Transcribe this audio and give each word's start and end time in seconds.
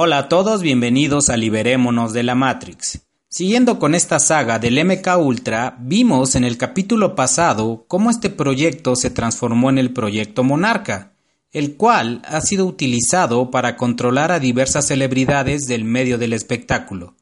Hola 0.00 0.18
a 0.18 0.28
todos, 0.28 0.62
bienvenidos 0.62 1.28
a 1.28 1.36
Liberémonos 1.36 2.12
de 2.12 2.22
la 2.22 2.36
Matrix. 2.36 3.00
Siguiendo 3.28 3.78
con 3.78 3.96
esta 3.96 4.20
saga 4.20 4.58
del 4.58 4.84
MK 4.84 5.18
Ultra, 5.18 5.76
vimos 5.80 6.36
en 6.36 6.44
el 6.44 6.56
capítulo 6.56 7.16
pasado 7.16 7.84
cómo 7.88 8.08
este 8.08 8.30
proyecto 8.30 8.94
se 8.94 9.10
transformó 9.10 9.70
en 9.70 9.78
el 9.78 9.92
proyecto 9.92 10.44
Monarca, 10.44 11.14
el 11.50 11.76
cual 11.76 12.22
ha 12.26 12.40
sido 12.40 12.64
utilizado 12.64 13.50
para 13.50 13.76
controlar 13.76 14.30
a 14.30 14.38
diversas 14.38 14.86
celebridades 14.86 15.66
del 15.66 15.84
medio 15.84 16.16
del 16.16 16.32
espectáculo, 16.32 17.16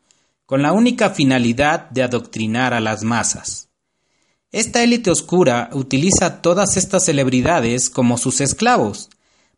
con 0.45 0.61
la 0.61 0.73
única 0.73 1.11
finalidad 1.11 1.89
de 1.91 2.03
adoctrinar 2.03 2.75
a 2.75 2.81
las 2.81 3.05
masas. 3.05 3.66
Esta 4.53 4.83
élite 4.83 5.11
oscura 5.11 5.71
utiliza 5.73 6.41
todas 6.43 6.77
estas 6.77 7.05
celebridades 7.05 7.91
como 7.91 8.19
sus 8.19 8.41
esclavos, 8.41 9.11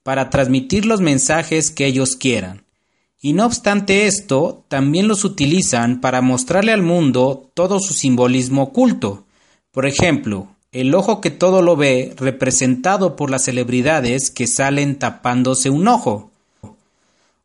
para 0.02 0.30
transmitir 0.30 0.86
los 0.86 1.00
mensajes 1.00 1.70
que 1.70 1.86
ellos 1.86 2.16
quieran 2.16 2.68
y 3.20 3.32
no 3.32 3.46
obstante 3.46 4.06
esto, 4.06 4.64
también 4.68 5.08
los 5.08 5.24
utilizan 5.24 6.00
para 6.00 6.22
mostrarle 6.22 6.72
al 6.72 6.82
mundo 6.82 7.50
todo 7.54 7.80
su 7.80 7.92
simbolismo 7.92 8.62
oculto. 8.62 9.24
Por 9.72 9.86
ejemplo, 9.86 10.48
el 10.70 10.94
ojo 10.94 11.20
que 11.20 11.30
todo 11.30 11.60
lo 11.60 11.74
ve 11.74 12.14
representado 12.16 13.16
por 13.16 13.30
las 13.30 13.44
celebridades 13.44 14.30
que 14.30 14.46
salen 14.46 15.00
tapándose 15.00 15.68
un 15.68 15.88
ojo. 15.88 16.30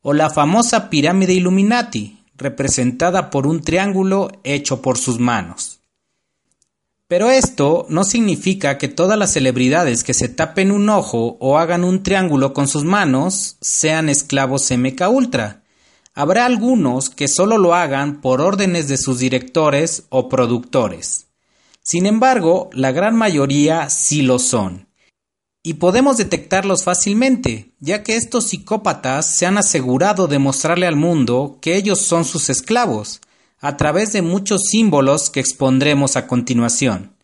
O 0.04 0.14
la 0.14 0.30
famosa 0.30 0.92
pirámide 0.92 1.34
Illuminati, 1.34 2.20
representada 2.38 3.32
por 3.32 3.48
un 3.48 3.62
triángulo 3.62 4.32
hecho 4.44 4.82
por 4.82 5.00
sus 5.00 5.18
manos. 5.18 5.80
Pero 7.08 7.30
esto 7.30 7.86
no 7.90 8.04
significa 8.04 8.78
que 8.78 8.88
todas 8.88 9.18
las 9.18 9.34
celebridades 9.34 10.04
que 10.04 10.14
se 10.14 10.30
tapen 10.30 10.72
un 10.72 10.90
ojo 10.90 11.38
o 11.40 11.58
hagan 11.58 11.84
un 11.84 12.02
triángulo 12.02 12.54
con 12.54 12.68
sus 12.68 12.84
manos 12.84 13.58
sean 13.62 14.10
esclavos 14.10 14.72
MK 14.72 15.10
Ultra. 15.10 15.64
Habrá 16.16 16.46
algunos 16.46 17.10
que 17.10 17.28
solo 17.28 17.58
lo 17.58 17.74
hagan 17.74 18.22
por 18.22 18.40
órdenes 18.40 18.88
de 18.88 18.98
sus 18.98 19.20
directores 19.20 20.04
o 20.10 20.30
productores. 20.30 21.28
Sin 21.82 22.06
embargo, 22.06 22.70
la 22.72 22.92
gran 22.92 23.16
mayoría 23.16 23.90
sí 23.90 24.22
lo 24.22 24.40
son. 24.40 24.88
Y 25.64 25.76
podemos 25.76 26.18
detectarlos 26.18 26.84
fácilmente, 26.84 27.74
ya 27.80 28.04
que 28.04 28.16
estos 28.16 28.48
psicópatas 28.48 29.26
se 29.26 29.46
han 29.46 29.58
asegurado 29.58 30.28
de 30.28 30.40
mostrarle 30.40 30.88
al 30.88 30.96
mundo 30.96 31.58
que 31.62 31.76
ellos 31.76 32.00
son 32.00 32.26
sus 32.26 32.50
esclavos, 32.50 33.22
a 33.64 33.78
través 33.78 34.12
de 34.12 34.22
muchos 34.22 34.64
símbolos 34.70 35.30
que 35.30 35.40
expondremos 35.40 36.18
a 36.18 36.28
continuación. 36.28 37.16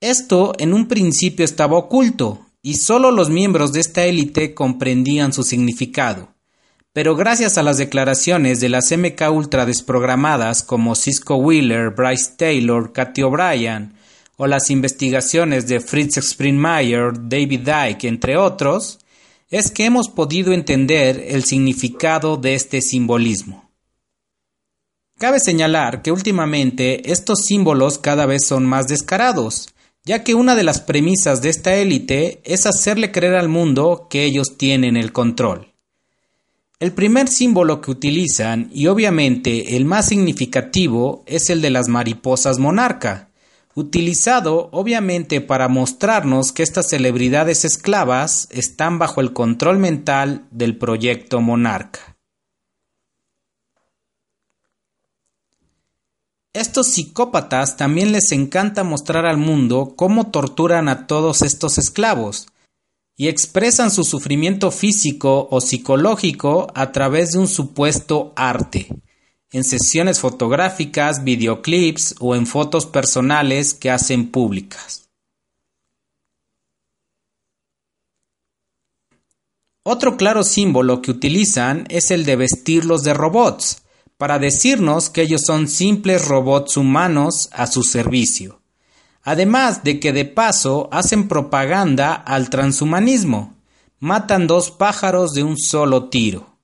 Esto 0.00 0.52
en 0.58 0.72
un 0.72 0.86
principio 0.86 1.44
estaba 1.44 1.76
oculto, 1.76 2.46
y 2.62 2.74
solo 2.74 3.10
los 3.10 3.28
miembros 3.28 3.72
de 3.72 3.80
esta 3.80 4.04
élite 4.04 4.54
comprendían 4.54 5.32
su 5.32 5.42
significado. 5.42 6.28
Pero 6.92 7.16
gracias 7.16 7.58
a 7.58 7.64
las 7.64 7.76
declaraciones 7.76 8.60
de 8.60 8.68
las 8.68 8.96
MK 8.96 9.20
Ultra 9.32 9.66
desprogramadas 9.66 10.62
como 10.62 10.94
Cisco 10.94 11.34
Wheeler, 11.34 11.90
Bryce 11.90 12.34
Taylor, 12.38 12.92
Cathy 12.92 13.24
O'Brien, 13.24 13.94
o 14.36 14.46
las 14.46 14.70
investigaciones 14.70 15.66
de 15.66 15.80
Fritz 15.80 16.18
Springmeier, 16.18 17.12
David 17.14 17.62
Dyke, 17.62 18.04
entre 18.04 18.36
otros, 18.36 19.00
es 19.50 19.72
que 19.72 19.86
hemos 19.86 20.08
podido 20.08 20.52
entender 20.52 21.20
el 21.30 21.42
significado 21.42 22.36
de 22.36 22.54
este 22.54 22.80
simbolismo. 22.80 23.63
Cabe 25.18 25.38
señalar 25.38 26.02
que 26.02 26.10
últimamente 26.10 27.12
estos 27.12 27.44
símbolos 27.46 27.98
cada 27.98 28.26
vez 28.26 28.46
son 28.46 28.66
más 28.66 28.88
descarados, 28.88 29.68
ya 30.04 30.24
que 30.24 30.34
una 30.34 30.56
de 30.56 30.64
las 30.64 30.80
premisas 30.80 31.40
de 31.40 31.50
esta 31.50 31.74
élite 31.76 32.40
es 32.44 32.66
hacerle 32.66 33.12
creer 33.12 33.36
al 33.36 33.48
mundo 33.48 34.08
que 34.10 34.24
ellos 34.24 34.58
tienen 34.58 34.96
el 34.96 35.12
control. 35.12 35.72
El 36.80 36.92
primer 36.92 37.28
símbolo 37.28 37.80
que 37.80 37.92
utilizan, 37.92 38.68
y 38.72 38.88
obviamente 38.88 39.76
el 39.76 39.84
más 39.84 40.08
significativo, 40.08 41.22
es 41.26 41.48
el 41.48 41.62
de 41.62 41.70
las 41.70 41.88
mariposas 41.88 42.58
monarca, 42.58 43.30
utilizado 43.76 44.68
obviamente 44.72 45.40
para 45.40 45.68
mostrarnos 45.68 46.50
que 46.50 46.64
estas 46.64 46.88
celebridades 46.88 47.64
esclavas 47.64 48.48
están 48.50 48.98
bajo 48.98 49.20
el 49.20 49.32
control 49.32 49.78
mental 49.78 50.46
del 50.50 50.76
proyecto 50.76 51.40
monarca. 51.40 52.13
Estos 56.54 56.86
psicópatas 56.86 57.76
también 57.76 58.12
les 58.12 58.30
encanta 58.30 58.84
mostrar 58.84 59.26
al 59.26 59.38
mundo 59.38 59.94
cómo 59.96 60.30
torturan 60.30 60.88
a 60.88 61.08
todos 61.08 61.42
estos 61.42 61.78
esclavos, 61.78 62.46
y 63.16 63.26
expresan 63.26 63.90
su 63.90 64.04
sufrimiento 64.04 64.70
físico 64.70 65.48
o 65.50 65.60
psicológico 65.60 66.68
a 66.76 66.92
través 66.92 67.32
de 67.32 67.38
un 67.38 67.48
supuesto 67.48 68.32
arte, 68.36 68.88
en 69.50 69.64
sesiones 69.64 70.20
fotográficas, 70.20 71.24
videoclips 71.24 72.14
o 72.20 72.36
en 72.36 72.46
fotos 72.46 72.86
personales 72.86 73.74
que 73.74 73.90
hacen 73.90 74.30
públicas. 74.30 75.08
Otro 79.82 80.16
claro 80.16 80.44
símbolo 80.44 81.02
que 81.02 81.10
utilizan 81.10 81.84
es 81.90 82.12
el 82.12 82.24
de 82.24 82.36
vestirlos 82.36 83.02
de 83.02 83.12
robots, 83.12 83.83
para 84.24 84.38
decirnos 84.38 85.10
que 85.10 85.20
ellos 85.20 85.42
son 85.46 85.68
simples 85.68 86.26
robots 86.26 86.78
humanos 86.78 87.50
a 87.52 87.66
su 87.66 87.82
servicio. 87.82 88.62
Además 89.22 89.84
de 89.84 90.00
que 90.00 90.14
de 90.14 90.24
paso 90.24 90.88
hacen 90.90 91.28
propaganda 91.28 92.14
al 92.14 92.48
transhumanismo, 92.48 93.52
matan 93.98 94.46
dos 94.46 94.70
pájaros 94.70 95.34
de 95.34 95.42
un 95.42 95.58
solo 95.58 96.08
tiro. 96.08 96.56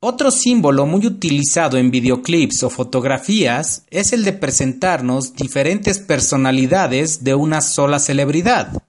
Otro 0.00 0.32
símbolo 0.32 0.84
muy 0.84 1.06
utilizado 1.06 1.78
en 1.78 1.92
videoclips 1.92 2.64
o 2.64 2.68
fotografías 2.68 3.84
es 3.90 4.12
el 4.12 4.24
de 4.24 4.32
presentarnos 4.32 5.34
diferentes 5.34 6.00
personalidades 6.00 7.22
de 7.22 7.36
una 7.36 7.60
sola 7.60 8.00
celebridad, 8.00 8.82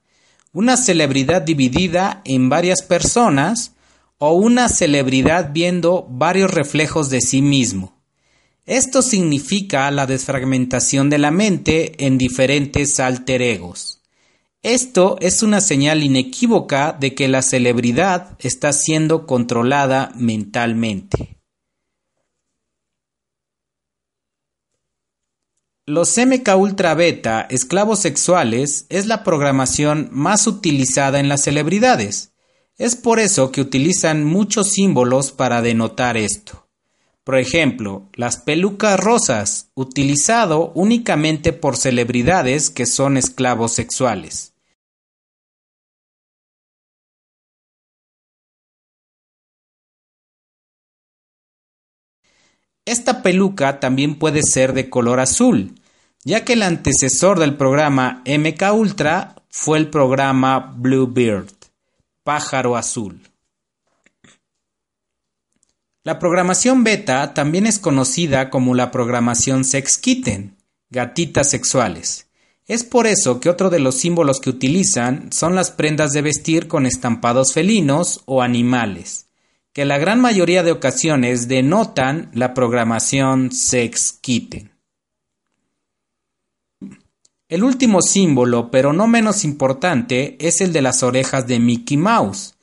una 0.52 0.76
celebridad 0.76 1.42
dividida 1.42 2.22
en 2.24 2.48
varias 2.48 2.82
personas 2.82 3.75
o 4.18 4.32
una 4.32 4.68
celebridad 4.68 5.52
viendo 5.52 6.06
varios 6.08 6.50
reflejos 6.50 7.10
de 7.10 7.20
sí 7.20 7.42
mismo. 7.42 7.96
Esto 8.64 9.02
significa 9.02 9.90
la 9.90 10.06
desfragmentación 10.06 11.08
de 11.10 11.18
la 11.18 11.30
mente 11.30 12.04
en 12.04 12.18
diferentes 12.18 12.98
alter 12.98 13.42
egos. 13.42 14.02
Esto 14.62 15.16
es 15.20 15.44
una 15.44 15.60
señal 15.60 16.02
inequívoca 16.02 16.92
de 16.98 17.14
que 17.14 17.28
la 17.28 17.42
celebridad 17.42 18.36
está 18.40 18.72
siendo 18.72 19.26
controlada 19.26 20.10
mentalmente. 20.16 21.36
Los 25.88 26.18
MK 26.18 26.56
Ultra 26.56 26.94
Beta, 26.94 27.46
esclavos 27.48 28.00
sexuales, 28.00 28.86
es 28.88 29.06
la 29.06 29.22
programación 29.22 30.08
más 30.10 30.48
utilizada 30.48 31.20
en 31.20 31.28
las 31.28 31.44
celebridades. 31.44 32.32
Es 32.78 32.94
por 32.94 33.20
eso 33.20 33.52
que 33.52 33.62
utilizan 33.62 34.24
muchos 34.24 34.72
símbolos 34.72 35.32
para 35.32 35.62
denotar 35.62 36.18
esto. 36.18 36.66
Por 37.24 37.38
ejemplo, 37.38 38.08
las 38.12 38.36
pelucas 38.36 39.00
rosas, 39.00 39.70
utilizado 39.74 40.72
únicamente 40.74 41.54
por 41.54 41.78
celebridades 41.78 42.68
que 42.68 42.84
son 42.84 43.16
esclavos 43.16 43.72
sexuales. 43.72 44.52
Esta 52.84 53.22
peluca 53.22 53.80
también 53.80 54.18
puede 54.18 54.42
ser 54.42 54.74
de 54.74 54.90
color 54.90 55.18
azul, 55.18 55.74
ya 56.24 56.44
que 56.44 56.52
el 56.52 56.62
antecesor 56.62 57.40
del 57.40 57.56
programa 57.56 58.22
MK 58.26 58.72
Ultra 58.74 59.34
fue 59.48 59.78
el 59.78 59.88
programa 59.88 60.74
Bluebird, 60.76 61.55
pájaro 62.26 62.76
azul. 62.76 63.20
La 66.02 66.18
programación 66.18 66.82
beta 66.82 67.34
también 67.34 67.66
es 67.66 67.78
conocida 67.78 68.50
como 68.50 68.74
la 68.74 68.90
programación 68.90 69.64
sex 69.64 69.96
kitten, 69.96 70.56
gatitas 70.90 71.48
sexuales. 71.48 72.26
Es 72.66 72.82
por 72.82 73.06
eso 73.06 73.38
que 73.38 73.48
otro 73.48 73.70
de 73.70 73.78
los 73.78 73.94
símbolos 73.94 74.40
que 74.40 74.50
utilizan 74.50 75.30
son 75.30 75.54
las 75.54 75.70
prendas 75.70 76.12
de 76.12 76.22
vestir 76.22 76.66
con 76.66 76.84
estampados 76.84 77.52
felinos 77.52 78.22
o 78.24 78.42
animales, 78.42 79.28
que 79.72 79.84
la 79.84 79.98
gran 79.98 80.20
mayoría 80.20 80.64
de 80.64 80.72
ocasiones 80.72 81.46
denotan 81.46 82.28
la 82.34 82.54
programación 82.54 83.52
sex 83.52 84.18
kitten. 84.20 84.75
El 87.48 87.64
último 87.64 88.02
símbolo, 88.02 88.70
pero 88.70 88.92
no 88.92 89.06
menos 89.06 89.44
importante, 89.44 90.36
es 90.40 90.60
el 90.60 90.72
de 90.72 90.82
las 90.82 91.02
orejas 91.02 91.46
de 91.46 91.60
Mickey 91.60 91.96
Mouse, 91.96 92.56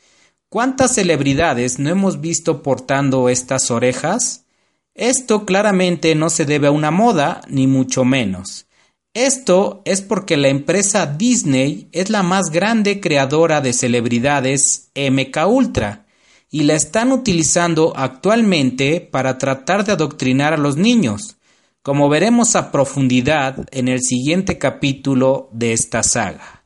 ¿Cuántas 0.53 0.93
celebridades 0.93 1.79
no 1.79 1.89
hemos 1.89 2.21
visto 2.21 2.61
portando 2.61 3.27
estas 3.27 3.71
orejas? 3.71 4.45
Esto 4.93 5.45
claramente 5.47 6.13
no 6.13 6.29
se 6.29 6.45
debe 6.45 6.67
a 6.67 6.71
una 6.71 6.91
moda, 6.91 7.41
ni 7.47 7.65
mucho 7.65 8.05
menos. 8.05 8.67
Esto 9.15 9.81
es 9.83 10.03
porque 10.03 10.37
la 10.37 10.49
empresa 10.49 11.07
Disney 11.07 11.87
es 11.91 12.11
la 12.11 12.21
más 12.21 12.51
grande 12.51 12.99
creadora 12.99 13.61
de 13.61 13.73
celebridades 13.73 14.91
MK 14.93 15.47
Ultra 15.47 16.05
y 16.51 16.65
la 16.65 16.75
están 16.75 17.11
utilizando 17.11 17.91
actualmente 17.95 19.01
para 19.01 19.39
tratar 19.39 19.83
de 19.85 19.93
adoctrinar 19.93 20.53
a 20.53 20.57
los 20.57 20.77
niños, 20.77 21.37
como 21.83 22.07
veremos 22.07 22.55
a 22.55 22.71
profundidad 22.71 23.67
en 23.71 23.89
el 23.89 24.01
siguiente 24.01 24.57
capítulo 24.57 25.49
de 25.51 25.73
esta 25.73 26.01
saga. 26.01 26.63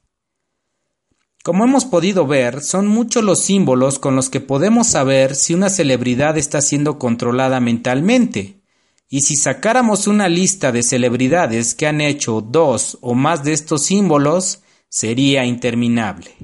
Como 1.44 1.64
hemos 1.64 1.86
podido 1.86 2.28
ver, 2.28 2.62
son 2.62 2.88
muchos 2.88 3.24
los 3.24 3.42
símbolos 3.42 3.98
con 3.98 4.16
los 4.16 4.30
que 4.30 4.42
podemos 4.42 4.86
saber 4.86 5.34
si 5.34 5.56
una 5.56 5.69
celebridad 5.69 6.38
está 6.38 6.62
siendo 6.62 7.00
controlada 7.00 7.60
mentalmente. 7.60 8.62
Y 9.10 9.22
si 9.22 9.38
sacáramos 9.38 10.06
una 10.06 10.30
lista 10.30 10.72
de 10.72 10.84
celebridades 10.84 11.74
que 11.74 11.88
han 11.88 12.00
hecho 12.02 12.42
dos 12.42 13.00
o 13.02 13.16
más 13.16 13.44
de 13.44 13.54
estos 13.54 13.86
símbolos, 13.86 14.62
sería 14.90 15.46
interminable. 15.46 16.36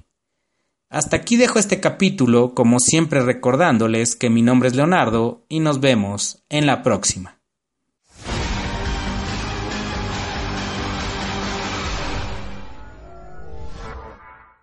Hasta 0.89 1.17
aquí 1.17 1.35
dejo 1.35 1.59
este 1.59 1.79
capítulo, 1.79 2.55
como 2.55 2.79
siempre 2.79 3.21
recordándoles 3.21 4.15
que 4.15 4.29
mi 4.29 4.41
nombre 4.41 4.69
es 4.69 4.75
Leonardo 4.75 5.45
y 5.47 5.59
nos 5.59 5.79
vemos 5.79 6.43
en 6.49 6.65
la 6.65 6.81
próxima. 6.81 7.42